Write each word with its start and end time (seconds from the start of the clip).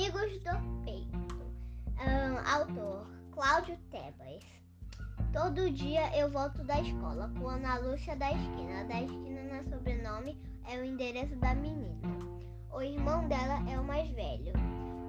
Amigos 0.00 0.32
do 0.38 0.82
Peito. 0.82 1.36
Ahn, 1.98 2.38
autor 2.46 3.06
Cláudio 3.32 3.76
Tebas. 3.90 4.42
Todo 5.30 5.70
dia 5.70 6.18
eu 6.18 6.30
volto 6.30 6.64
da 6.64 6.80
escola 6.80 7.30
com 7.38 7.46
Ana 7.46 7.76
Lúcia 7.76 8.16
da 8.16 8.32
esquina. 8.32 8.82
Da 8.84 9.02
esquina 9.02 9.42
não 9.42 9.56
é 9.56 9.62
sobrenome, 9.64 10.40
é 10.66 10.78
o 10.78 10.84
endereço 10.86 11.36
da 11.36 11.54
menina. 11.54 12.00
O 12.72 12.80
irmão 12.80 13.28
dela 13.28 13.62
é 13.70 13.78
o 13.78 13.84
mais 13.84 14.08
velho. 14.12 14.54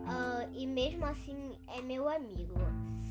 Ah, 0.10 0.46
e 0.52 0.68
mesmo 0.68 1.06
assim 1.06 1.58
é 1.70 1.82
meu 1.82 2.10
amigo. 2.10 2.56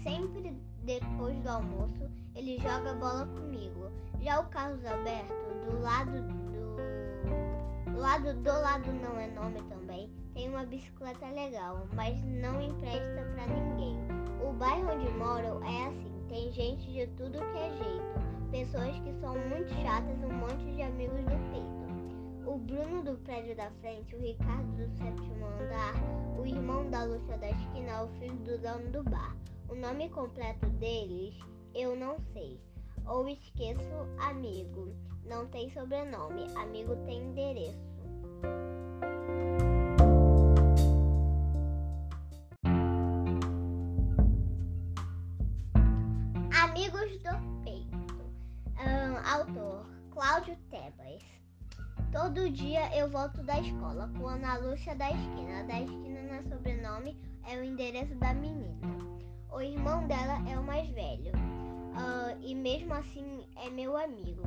Sempre 0.02 0.54
depois 0.84 1.34
do 1.42 1.48
almoço 1.48 2.10
ele 2.34 2.58
joga 2.58 2.92
bola 2.92 3.24
comigo. 3.24 3.90
Já 4.20 4.38
o 4.38 4.50
Carlos 4.50 4.84
Alberto, 4.84 5.32
do 5.64 5.80
lado 5.80 6.20
do. 6.20 7.90
do 7.90 7.98
lado 7.98 8.34
do 8.34 8.52
lado 8.52 8.92
não 8.92 9.18
é 9.18 9.28
nome 9.28 9.62
também. 9.62 9.89
Uma 10.60 10.66
bicicleta 10.66 11.26
legal, 11.30 11.88
mas 11.94 12.22
não 12.22 12.60
empresta 12.60 13.24
pra 13.32 13.46
ninguém. 13.46 13.96
O 14.46 14.52
bairro 14.52 14.92
onde 14.92 15.10
moro 15.12 15.64
é 15.64 15.86
assim, 15.86 16.22
tem 16.28 16.52
gente 16.52 16.84
de 16.92 17.06
tudo 17.16 17.38
que 17.38 17.56
é 17.56 17.70
jeito. 17.78 18.50
Pessoas 18.50 18.94
que 18.98 19.10
são 19.22 19.38
muito 19.48 19.72
chatas, 19.80 20.22
um 20.22 20.34
monte 20.34 20.70
de 20.76 20.82
amigos 20.82 21.22
do 21.24 21.38
peito. 21.50 22.46
O 22.46 22.58
Bruno 22.58 23.02
do 23.02 23.16
prédio 23.20 23.56
da 23.56 23.70
frente, 23.80 24.14
o 24.14 24.20
Ricardo 24.20 24.70
do 24.76 24.86
sétimo 24.98 25.46
andar, 25.46 25.94
o 26.38 26.44
irmão 26.44 26.90
da 26.90 27.04
Lúcia 27.04 27.38
da 27.38 27.48
esquina, 27.48 28.02
o 28.02 28.08
filho 28.18 28.36
do 28.40 28.58
dono 28.58 28.90
do 28.90 29.02
bar. 29.04 29.34
O 29.66 29.74
nome 29.74 30.10
completo 30.10 30.68
deles 30.72 31.34
eu 31.74 31.96
não 31.96 32.18
sei. 32.34 32.60
Ou 33.06 33.26
esqueço 33.30 33.80
amigo. 34.18 34.94
Não 35.24 35.46
tem 35.46 35.70
sobrenome. 35.70 36.54
Amigo 36.54 36.96
tem 37.06 37.22
endereço. 37.28 37.99
Amigos 46.80 47.18
do 47.18 47.62
Peito. 47.62 48.16
Ahn, 48.78 49.14
autor 49.22 49.84
Cláudio 50.12 50.56
Tebas. 50.70 51.22
Todo 52.10 52.48
dia 52.48 52.96
eu 52.96 53.06
volto 53.10 53.42
da 53.42 53.60
escola 53.60 54.10
com 54.16 54.26
Ana 54.26 54.56
Lúcia 54.56 54.94
da 54.94 55.10
esquina. 55.10 55.62
Da 55.64 55.78
esquina 55.78 56.22
não 56.22 56.34
é 56.36 56.42
sobrenome, 56.44 57.20
é 57.46 57.58
o 57.58 57.64
endereço 57.64 58.14
da 58.14 58.32
menina. 58.32 58.80
O 59.52 59.60
irmão 59.60 60.06
dela 60.06 60.42
é 60.50 60.58
o 60.58 60.64
mais 60.64 60.88
velho. 60.88 61.32
Ah, 61.94 62.34
e 62.40 62.54
mesmo 62.54 62.94
assim 62.94 63.46
é 63.56 63.68
meu 63.68 63.94
amigo. 63.98 64.44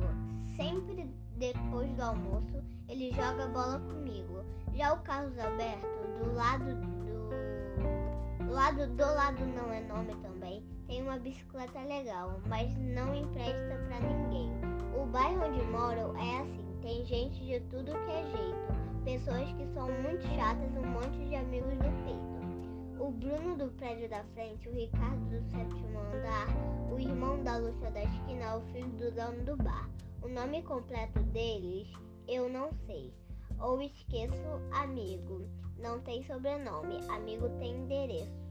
Sempre 0.56 1.08
depois 1.36 1.88
do 1.94 2.02
almoço 2.02 2.64
ele 2.88 3.12
joga 3.12 3.46
bola 3.46 3.78
comigo. 3.78 4.44
Já 4.74 4.92
o 4.92 5.02
Carlos 5.04 5.38
Alberto, 5.38 5.86
do 6.18 6.34
lado 6.34 6.64
do. 6.64 8.44
do 8.44 8.52
lado 8.52 8.88
do 8.88 9.04
lado 9.04 9.46
não 9.46 9.72
é 9.72 9.80
nome 9.82 10.16
também. 10.16 10.73
Uma 11.14 11.22
bicicleta 11.22 11.78
legal, 11.78 12.40
mas 12.48 12.76
não 12.76 13.14
empresta 13.14 13.78
pra 13.86 14.00
ninguém. 14.00 14.50
O 15.00 15.06
bairro 15.06 15.44
onde 15.46 15.62
moro 15.66 16.12
é 16.18 16.40
assim, 16.40 16.76
tem 16.82 17.04
gente 17.04 17.38
de 17.38 17.60
tudo 17.70 17.92
que 17.92 18.10
é 18.10 18.24
jeito. 18.24 19.04
Pessoas 19.04 19.48
que 19.52 19.64
são 19.74 19.86
muito 20.02 20.26
chatas, 20.34 20.76
um 20.76 20.84
monte 20.84 21.24
de 21.28 21.36
amigos 21.36 21.72
do 21.74 22.02
peito. 22.02 23.00
O 23.00 23.12
Bruno 23.12 23.56
do 23.56 23.70
prédio 23.76 24.10
da 24.10 24.24
frente, 24.34 24.68
o 24.68 24.72
Ricardo 24.72 25.24
do 25.26 25.40
sétimo 25.52 26.00
andar, 26.00 26.48
o 26.92 26.98
irmão 26.98 27.40
da 27.44 27.58
Lúcia 27.58 27.92
da 27.92 28.02
esquina, 28.02 28.56
o 28.56 28.62
filho 28.72 28.88
do 28.88 29.12
dono 29.12 29.44
do 29.44 29.56
bar. 29.62 29.88
O 30.20 30.26
nome 30.26 30.62
completo 30.62 31.20
deles 31.22 31.86
eu 32.26 32.48
não 32.48 32.72
sei. 32.88 33.14
Ou 33.60 33.80
esqueço 33.80 34.34
amigo. 34.72 35.48
Não 35.78 36.00
tem 36.00 36.24
sobrenome. 36.24 36.98
Amigo 37.08 37.48
tem 37.60 37.76
endereço. 37.76 38.43